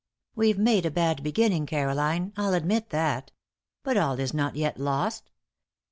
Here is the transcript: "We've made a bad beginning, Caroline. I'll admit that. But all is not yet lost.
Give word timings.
"We've 0.35 0.57
made 0.57 0.87
a 0.87 0.89
bad 0.89 1.21
beginning, 1.21 1.67
Caroline. 1.67 2.33
I'll 2.35 2.55
admit 2.55 2.89
that. 2.89 3.29
But 3.83 3.97
all 3.97 4.19
is 4.19 4.33
not 4.33 4.55
yet 4.55 4.79
lost. 4.79 5.29